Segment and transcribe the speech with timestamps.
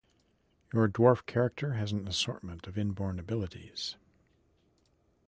[0.73, 3.97] Your dwarf character has an assortment of inborn abilities.